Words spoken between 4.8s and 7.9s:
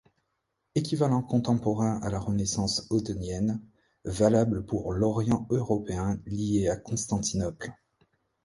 l'Orient européen lié à Constantinople.